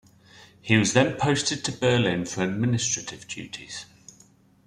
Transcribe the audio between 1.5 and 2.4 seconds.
to Berlin